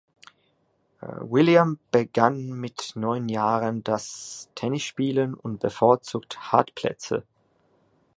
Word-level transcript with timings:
William 1.19 1.77
begann 1.91 2.53
mit 2.59 2.93
neun 2.95 3.29
Jahren 3.29 3.83
das 3.83 4.49
Tennisspielen 4.55 5.35
und 5.35 5.59
bevorzugt 5.59 6.51
Hartplätze. 6.51 7.21